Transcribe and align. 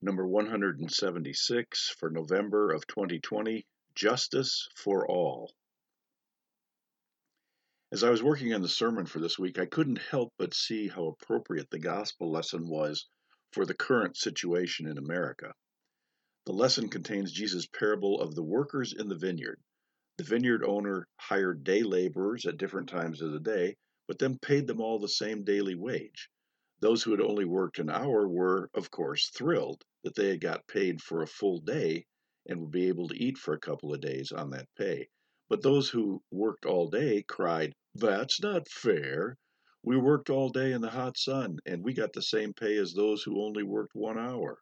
number 0.00 0.24
176 0.24 1.90
for 1.98 2.08
November 2.08 2.72
of 2.72 2.86
2020 2.86 3.66
Justice 3.96 4.68
for 4.76 5.06
All. 5.08 5.52
As 7.90 8.04
I 8.04 8.10
was 8.10 8.22
working 8.22 8.54
on 8.54 8.62
the 8.62 8.68
sermon 8.68 9.06
for 9.06 9.18
this 9.18 9.40
week, 9.40 9.58
I 9.58 9.66
couldn't 9.66 9.98
help 9.98 10.32
but 10.38 10.54
see 10.54 10.86
how 10.86 11.08
appropriate 11.08 11.68
the 11.70 11.80
gospel 11.80 12.30
lesson 12.30 12.68
was 12.68 13.08
for 13.52 13.66
the 13.66 13.74
current 13.74 14.16
situation 14.16 14.86
in 14.86 14.98
America. 14.98 15.52
The 16.46 16.52
lesson 16.52 16.88
contains 16.88 17.32
Jesus' 17.32 17.66
parable 17.66 18.20
of 18.20 18.36
the 18.36 18.44
workers 18.44 18.92
in 18.92 19.08
the 19.08 19.18
vineyard. 19.18 19.60
The 20.16 20.24
vineyard 20.24 20.62
owner 20.64 21.08
hired 21.16 21.64
day 21.64 21.82
laborers 21.82 22.46
at 22.46 22.56
different 22.56 22.88
times 22.88 23.20
of 23.20 23.32
the 23.32 23.40
day, 23.40 23.76
but 24.06 24.20
then 24.20 24.38
paid 24.38 24.68
them 24.68 24.80
all 24.80 25.00
the 25.00 25.08
same 25.08 25.42
daily 25.42 25.74
wage. 25.74 26.30
Those 26.80 27.02
who 27.02 27.10
had 27.10 27.20
only 27.20 27.44
worked 27.44 27.80
an 27.80 27.90
hour 27.90 28.28
were, 28.28 28.70
of 28.74 28.92
course, 28.92 29.30
thrilled 29.30 29.84
that 30.04 30.14
they 30.14 30.28
had 30.28 30.40
got 30.40 30.66
paid 30.66 31.00
for 31.00 31.22
a 31.22 31.26
full 31.26 31.60
day 31.60 32.06
and 32.46 32.60
would 32.60 32.70
be 32.70 32.88
able 32.88 33.08
to 33.08 33.22
eat 33.22 33.36
for 33.38 33.54
a 33.54 33.60
couple 33.60 33.92
of 33.92 34.00
days 34.00 34.32
on 34.32 34.50
that 34.50 34.68
pay. 34.76 35.08
But 35.48 35.62
those 35.62 35.88
who 35.90 36.22
worked 36.30 36.66
all 36.66 36.88
day 36.88 37.22
cried, 37.22 37.74
That's 37.94 38.40
not 38.40 38.68
fair. 38.68 39.36
We 39.82 39.96
worked 39.96 40.30
all 40.30 40.50
day 40.50 40.72
in 40.72 40.80
the 40.80 40.90
hot 40.90 41.16
sun, 41.16 41.58
and 41.64 41.82
we 41.84 41.92
got 41.94 42.12
the 42.12 42.22
same 42.22 42.52
pay 42.52 42.76
as 42.76 42.92
those 42.92 43.22
who 43.22 43.42
only 43.42 43.62
worked 43.62 43.94
one 43.94 44.18
hour. 44.18 44.60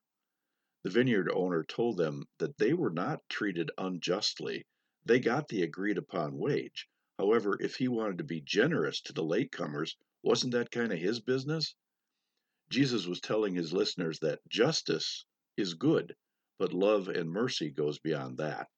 The 0.85 0.91
vineyard 0.91 1.29
owner 1.33 1.65
told 1.65 1.97
them 1.97 2.25
that 2.39 2.59
they 2.59 2.73
were 2.73 2.93
not 2.93 3.29
treated 3.29 3.71
unjustly. 3.77 4.67
They 5.05 5.19
got 5.19 5.49
the 5.49 5.63
agreed 5.63 5.99
upon 5.99 6.39
wage. 6.39 6.87
However, 7.19 7.57
if 7.61 7.77
he 7.77 7.89
wanted 7.89 8.19
to 8.19 8.25
be 8.25 8.41
generous 8.41 9.01
to 9.01 9.13
the 9.13 9.25
latecomers, 9.25 9.97
wasn't 10.23 10.53
that 10.53 10.71
kind 10.71 10.93
of 10.93 10.99
his 10.99 11.19
business? 11.21 11.75
Jesus 12.69 13.07
was 13.07 13.21
telling 13.21 13.55
his 13.55 13.73
listeners 13.73 14.19
that 14.21 14.41
justice 14.49 15.25
is 15.57 15.75
good, 15.75 16.17
but 16.59 16.73
love 16.73 17.09
and 17.09 17.31
mercy 17.31 17.71
goes 17.71 17.99
beyond 17.99 18.39
that. 18.39 18.69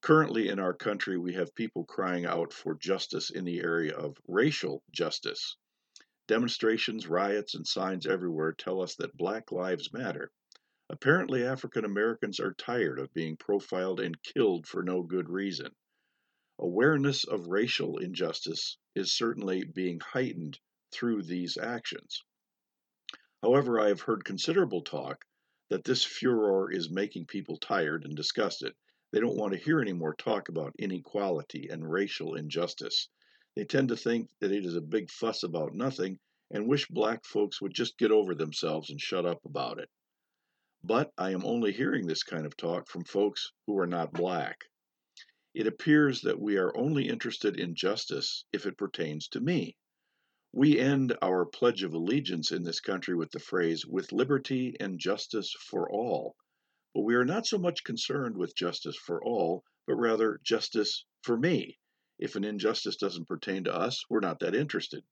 Currently 0.00 0.48
in 0.48 0.58
our 0.58 0.74
country, 0.74 1.18
we 1.18 1.34
have 1.34 1.54
people 1.54 1.84
crying 1.84 2.26
out 2.26 2.52
for 2.52 2.74
justice 2.74 3.30
in 3.30 3.44
the 3.44 3.60
area 3.60 3.96
of 3.96 4.16
racial 4.28 4.82
justice. 4.92 5.56
Demonstrations, 6.26 7.08
riots, 7.08 7.54
and 7.54 7.66
signs 7.66 8.06
everywhere 8.06 8.52
tell 8.52 8.82
us 8.82 8.94
that 8.96 9.16
Black 9.16 9.50
Lives 9.50 9.92
Matter. 9.92 10.30
Apparently, 10.90 11.44
African 11.44 11.84
Americans 11.84 12.38
are 12.38 12.54
tired 12.54 12.98
of 12.98 13.12
being 13.14 13.36
profiled 13.36 14.00
and 14.00 14.22
killed 14.22 14.66
for 14.66 14.82
no 14.82 15.02
good 15.02 15.28
reason. 15.28 15.74
Awareness 16.58 17.24
of 17.24 17.48
racial 17.48 17.98
injustice 17.98 18.76
is 18.94 19.12
certainly 19.12 19.64
being 19.64 20.00
heightened 20.00 20.60
through 20.92 21.22
these 21.22 21.56
actions. 21.56 22.22
However, 23.42 23.78
I 23.78 23.88
have 23.88 24.00
heard 24.00 24.24
considerable 24.24 24.82
talk 24.82 25.24
that 25.70 25.84
this 25.84 26.02
furor 26.02 26.72
is 26.72 26.90
making 26.90 27.26
people 27.26 27.56
tired 27.56 28.04
and 28.04 28.16
disgusted. 28.16 28.74
They 29.12 29.20
don't 29.20 29.36
want 29.36 29.52
to 29.52 29.58
hear 29.58 29.80
any 29.80 29.92
more 29.92 30.14
talk 30.14 30.48
about 30.48 30.74
inequality 30.78 31.68
and 31.68 31.90
racial 31.90 32.34
injustice. 32.34 33.08
They 33.54 33.64
tend 33.64 33.88
to 33.88 33.96
think 33.96 34.28
that 34.40 34.52
it 34.52 34.66
is 34.66 34.74
a 34.74 34.80
big 34.80 35.10
fuss 35.10 35.42
about 35.42 35.74
nothing 35.74 36.18
and 36.50 36.68
wish 36.68 36.88
black 36.88 37.24
folks 37.24 37.60
would 37.60 37.74
just 37.74 37.98
get 37.98 38.10
over 38.10 38.34
themselves 38.34 38.90
and 38.90 39.00
shut 39.00 39.24
up 39.24 39.44
about 39.44 39.78
it. 39.78 39.88
But 40.82 41.12
I 41.18 41.30
am 41.30 41.44
only 41.44 41.72
hearing 41.72 42.06
this 42.06 42.22
kind 42.22 42.46
of 42.46 42.56
talk 42.56 42.88
from 42.88 43.04
folks 43.04 43.52
who 43.66 43.78
are 43.78 43.86
not 43.86 44.12
black. 44.12 44.64
It 45.54 45.66
appears 45.66 46.22
that 46.22 46.40
we 46.40 46.56
are 46.56 46.76
only 46.76 47.08
interested 47.08 47.58
in 47.58 47.74
justice 47.74 48.44
if 48.52 48.66
it 48.66 48.78
pertains 48.78 49.28
to 49.28 49.40
me. 49.40 49.76
We 50.52 50.78
end 50.78 51.14
our 51.20 51.44
Pledge 51.44 51.82
of 51.82 51.92
Allegiance 51.92 52.52
in 52.52 52.62
this 52.62 52.80
country 52.80 53.14
with 53.14 53.30
the 53.32 53.38
phrase, 53.38 53.84
with 53.84 54.12
liberty 54.12 54.74
and 54.80 54.98
justice 54.98 55.52
for 55.52 55.90
all. 55.90 56.36
But 56.94 57.02
we 57.02 57.16
are 57.16 57.24
not 57.24 57.46
so 57.46 57.58
much 57.58 57.84
concerned 57.84 58.36
with 58.36 58.56
justice 58.56 58.96
for 58.96 59.22
all, 59.22 59.62
but 59.86 59.96
rather 59.96 60.40
justice 60.42 61.04
for 61.22 61.36
me. 61.36 61.78
If 62.18 62.34
an 62.34 62.44
injustice 62.44 62.96
doesn't 62.96 63.28
pertain 63.28 63.64
to 63.64 63.74
us, 63.74 64.02
we're 64.08 64.20
not 64.20 64.40
that 64.40 64.54
interested. 64.54 65.04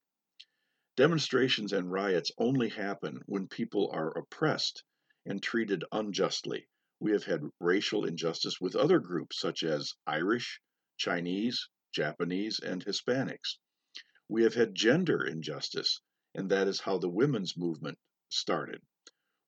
Demonstrations 0.97 1.75
and 1.75 1.93
riots 1.93 2.33
only 2.39 2.71
happen 2.71 3.21
when 3.27 3.47
people 3.47 3.91
are 3.93 4.17
oppressed 4.17 4.83
and 5.27 5.43
treated 5.43 5.85
unjustly. 5.93 6.67
We 6.99 7.13
have 7.13 7.25
had 7.25 7.43
racial 7.61 8.07
injustice 8.07 8.59
with 8.59 8.75
other 8.75 9.01
groups 9.01 9.39
such 9.39 9.63
as 9.63 9.93
Irish, 10.07 10.63
Chinese, 10.97 11.69
Japanese, 11.93 12.59
and 12.59 12.83
Hispanics. 12.83 13.59
We 14.29 14.43
have 14.43 14.55
had 14.55 14.75
gender 14.75 15.25
injustice, 15.25 16.01
and 16.35 16.51
that 16.51 16.67
is 16.67 16.81
how 16.81 16.99
the 16.99 17.09
women's 17.09 17.57
movement 17.57 17.99
started. 18.29 18.83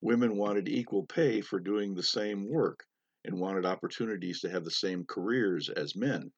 Women 0.01 0.37
wanted 0.37 0.69
equal 0.69 1.05
pay 1.05 1.41
for 1.41 1.59
doing 1.59 1.95
the 1.95 2.03
same 2.03 2.49
work 2.49 2.87
and 3.25 3.41
wanted 3.41 3.67
opportunities 3.67 4.41
to 4.41 4.49
have 4.49 4.65
the 4.65 4.71
same 4.71 5.05
careers 5.05 5.69
as 5.69 5.97
men. 5.97 6.33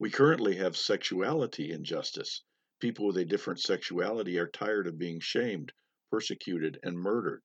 We 0.00 0.10
currently 0.10 0.56
have 0.56 0.76
sexuality 0.76 1.70
injustice. 1.70 2.42
People 2.80 3.06
with 3.06 3.18
a 3.18 3.24
different 3.24 3.60
sexuality 3.60 4.36
are 4.40 4.48
tired 4.48 4.88
of 4.88 4.98
being 4.98 5.20
shamed, 5.20 5.72
persecuted, 6.10 6.80
and 6.82 6.98
murdered. 6.98 7.42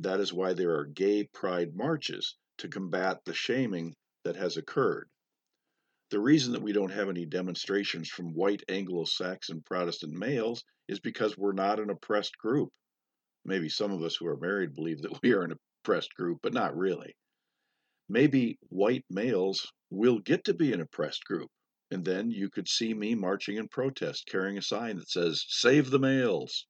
That 0.00 0.18
is 0.18 0.32
why 0.32 0.54
there 0.54 0.74
are 0.76 0.86
gay 0.86 1.28
pride 1.28 1.76
marches 1.76 2.36
to 2.58 2.68
combat 2.68 3.24
the 3.24 3.34
shaming 3.34 3.94
that 4.24 4.34
has 4.34 4.56
occurred. 4.56 5.08
The 6.14 6.20
reason 6.20 6.52
that 6.52 6.62
we 6.62 6.72
don't 6.72 6.92
have 6.92 7.08
any 7.08 7.26
demonstrations 7.26 8.08
from 8.08 8.34
white 8.34 8.62
Anglo 8.68 9.04
Saxon 9.04 9.62
Protestant 9.62 10.12
males 10.12 10.62
is 10.86 11.00
because 11.00 11.36
we're 11.36 11.50
not 11.50 11.80
an 11.80 11.90
oppressed 11.90 12.38
group. 12.38 12.68
Maybe 13.44 13.68
some 13.68 13.90
of 13.90 14.00
us 14.00 14.14
who 14.14 14.28
are 14.28 14.36
married 14.36 14.76
believe 14.76 15.02
that 15.02 15.18
we 15.24 15.32
are 15.32 15.42
an 15.42 15.58
oppressed 15.82 16.14
group, 16.14 16.38
but 16.40 16.52
not 16.54 16.76
really. 16.76 17.16
Maybe 18.08 18.60
white 18.68 19.04
males 19.10 19.72
will 19.90 20.20
get 20.20 20.44
to 20.44 20.54
be 20.54 20.72
an 20.72 20.80
oppressed 20.80 21.24
group, 21.24 21.50
and 21.90 22.04
then 22.04 22.30
you 22.30 22.48
could 22.48 22.68
see 22.68 22.94
me 22.94 23.16
marching 23.16 23.56
in 23.56 23.66
protest 23.66 24.28
carrying 24.28 24.56
a 24.56 24.62
sign 24.62 24.98
that 24.98 25.10
says, 25.10 25.44
Save 25.48 25.90
the 25.90 25.98
males. 25.98 26.68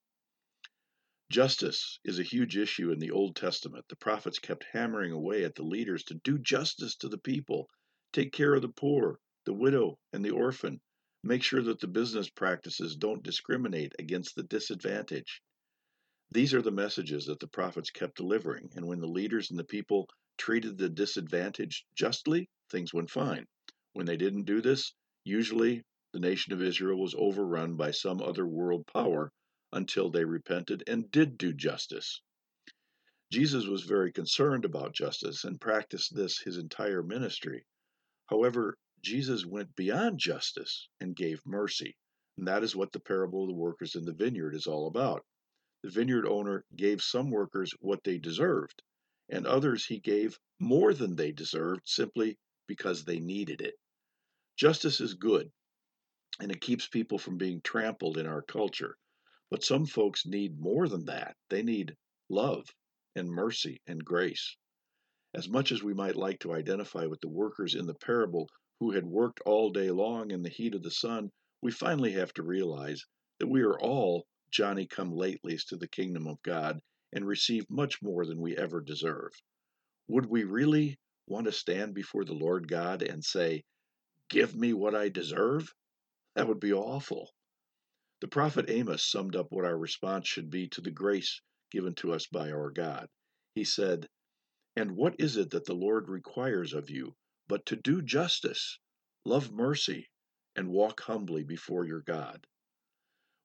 Justice 1.28 2.00
is 2.02 2.18
a 2.18 2.22
huge 2.22 2.56
issue 2.56 2.90
in 2.90 2.98
the 2.98 3.10
Old 3.10 3.36
Testament. 3.36 3.84
The 3.90 3.96
prophets 3.96 4.38
kept 4.38 4.64
hammering 4.72 5.12
away 5.12 5.44
at 5.44 5.54
the 5.54 5.64
leaders 5.64 6.02
to 6.04 6.14
do 6.14 6.38
justice 6.38 6.96
to 6.96 7.10
the 7.10 7.18
people, 7.18 7.68
take 8.14 8.32
care 8.32 8.54
of 8.54 8.62
the 8.62 8.68
poor, 8.68 9.18
the 9.44 9.52
widow, 9.54 9.98
and 10.12 10.24
the 10.24 10.30
orphan. 10.30 10.80
Make 11.22 11.42
sure 11.42 11.62
that 11.62 11.80
the 11.80 11.86
business 11.86 12.28
practices 12.28 12.96
don't 12.96 13.22
discriminate 13.22 13.94
against 13.98 14.34
the 14.34 14.42
disadvantaged. 14.42 15.40
These 16.30 16.54
are 16.54 16.62
the 16.62 16.70
messages 16.70 17.26
that 17.26 17.40
the 17.40 17.48
prophets 17.48 17.90
kept 17.90 18.16
delivering, 18.16 18.70
and 18.74 18.86
when 18.86 19.00
the 19.00 19.06
leaders 19.06 19.50
and 19.50 19.58
the 19.58 19.64
people 19.64 20.08
treated 20.36 20.76
the 20.76 20.88
disadvantaged 20.88 21.84
justly, 21.94 22.48
things 22.70 22.92
went 22.92 23.10
fine. 23.10 23.46
When 23.92 24.06
they 24.06 24.16
didn't 24.16 24.44
do 24.44 24.60
this, 24.60 24.92
usually 25.24 25.82
the 26.12 26.20
nation 26.20 26.52
of 26.52 26.62
Israel 26.62 27.00
was 27.00 27.14
overrun 27.16 27.76
by 27.76 27.90
some 27.90 28.20
other 28.20 28.46
world 28.46 28.86
power 28.86 29.30
until 29.72 30.10
they 30.10 30.24
repented 30.24 30.82
and 30.86 31.10
did 31.10 31.38
do 31.38 31.52
justice. 31.52 32.20
Jesus 33.30 33.66
was 33.66 33.82
very 33.82 34.12
concerned 34.12 34.64
about 34.64 34.94
justice 34.94 35.44
and 35.44 35.60
practiced 35.60 36.14
this 36.14 36.38
his 36.38 36.56
entire 36.56 37.02
ministry. 37.02 37.64
However, 38.26 38.76
Jesus 39.04 39.44
went 39.44 39.76
beyond 39.76 40.18
justice 40.18 40.88
and 40.98 41.14
gave 41.14 41.44
mercy. 41.44 41.94
And 42.38 42.48
that 42.48 42.64
is 42.64 42.74
what 42.74 42.90
the 42.92 43.00
parable 43.00 43.42
of 43.42 43.48
the 43.48 43.54
workers 43.54 43.94
in 43.94 44.06
the 44.06 44.14
vineyard 44.14 44.54
is 44.54 44.66
all 44.66 44.86
about. 44.86 45.26
The 45.82 45.90
vineyard 45.90 46.26
owner 46.26 46.64
gave 46.74 47.02
some 47.02 47.30
workers 47.30 47.72
what 47.80 48.02
they 48.02 48.16
deserved, 48.16 48.82
and 49.28 49.46
others 49.46 49.84
he 49.84 50.00
gave 50.00 50.38
more 50.58 50.94
than 50.94 51.16
they 51.16 51.32
deserved 51.32 51.82
simply 51.84 52.38
because 52.66 53.04
they 53.04 53.20
needed 53.20 53.60
it. 53.60 53.74
Justice 54.56 55.02
is 55.02 55.12
good, 55.12 55.52
and 56.40 56.50
it 56.50 56.62
keeps 56.62 56.88
people 56.88 57.18
from 57.18 57.36
being 57.36 57.60
trampled 57.60 58.16
in 58.16 58.26
our 58.26 58.40
culture. 58.40 58.96
But 59.50 59.62
some 59.62 59.84
folks 59.84 60.24
need 60.24 60.58
more 60.58 60.88
than 60.88 61.04
that. 61.04 61.36
They 61.50 61.62
need 61.62 61.94
love 62.30 62.74
and 63.14 63.28
mercy 63.28 63.82
and 63.86 64.02
grace. 64.02 64.56
As 65.34 65.48
much 65.48 65.72
as 65.72 65.82
we 65.82 65.92
might 65.92 66.16
like 66.16 66.38
to 66.40 66.54
identify 66.54 67.04
with 67.04 67.20
the 67.20 67.28
workers 67.28 67.74
in 67.74 67.84
the 67.86 67.94
parable 67.94 68.48
who 68.80 68.90
had 68.92 69.06
worked 69.06 69.40
all 69.46 69.70
day 69.70 69.90
long 69.90 70.30
in 70.30 70.42
the 70.42 70.48
heat 70.48 70.74
of 70.74 70.82
the 70.82 70.90
sun, 70.90 71.30
we 71.62 71.70
finally 71.70 72.12
have 72.12 72.32
to 72.34 72.42
realize 72.42 73.04
that 73.38 73.46
we 73.46 73.62
are 73.62 73.78
all 73.78 74.26
Johnny 74.50 74.86
come 74.86 75.12
latelys 75.12 75.64
to 75.66 75.76
the 75.76 75.88
kingdom 75.88 76.26
of 76.26 76.42
God 76.42 76.80
and 77.12 77.26
receive 77.26 77.68
much 77.70 78.02
more 78.02 78.26
than 78.26 78.40
we 78.40 78.56
ever 78.56 78.80
deserve. 78.80 79.32
Would 80.08 80.26
we 80.26 80.44
really 80.44 80.98
want 81.26 81.46
to 81.46 81.52
stand 81.52 81.94
before 81.94 82.24
the 82.24 82.34
Lord 82.34 82.68
God 82.68 83.02
and 83.02 83.24
say, 83.24 83.64
Give 84.28 84.54
me 84.54 84.72
what 84.72 84.94
I 84.94 85.08
deserve? 85.08 85.72
That 86.34 86.48
would 86.48 86.60
be 86.60 86.72
awful. 86.72 87.30
The 88.20 88.28
prophet 88.28 88.68
Amos 88.68 89.04
summed 89.04 89.36
up 89.36 89.50
what 89.50 89.64
our 89.64 89.78
response 89.78 90.28
should 90.28 90.50
be 90.50 90.68
to 90.68 90.80
the 90.80 90.90
grace 90.90 91.40
given 91.70 91.94
to 91.96 92.12
us 92.12 92.26
by 92.26 92.50
our 92.50 92.70
God. 92.70 93.08
He 93.54 93.64
said, 93.64 94.08
And 94.76 94.92
what 94.92 95.16
is 95.18 95.36
it 95.36 95.50
that 95.50 95.64
the 95.64 95.74
Lord 95.74 96.08
requires 96.08 96.74
of 96.74 96.90
you 96.90 97.14
but 97.48 97.66
to 97.66 97.76
do 97.76 98.02
justice, 98.02 98.78
love 99.24 99.52
mercy, 99.52 100.08
and 100.56 100.70
walk 100.70 101.00
humbly 101.00 101.44
before 101.44 101.84
your 101.84 102.00
God. 102.00 102.46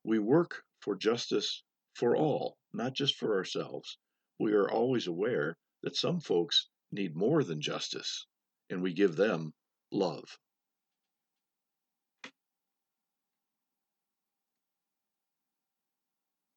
We 0.04 0.20
work 0.20 0.64
for 0.80 0.96
justice 0.96 1.64
for 1.94 2.16
all, 2.16 2.58
not 2.74 2.94
just 2.94 3.16
for 3.16 3.36
ourselves. 3.36 3.98
we 4.40 4.54
are 4.54 4.70
always 4.70 5.08
aware 5.08 5.58
that 5.82 5.96
some 5.96 6.20
folks 6.20 6.70
need 6.92 7.16
more 7.16 7.44
than 7.44 7.62
justice, 7.62 8.26
and 8.70 8.82
we 8.82 8.94
give 8.94 9.16
them 9.16 9.54
love. 9.92 10.40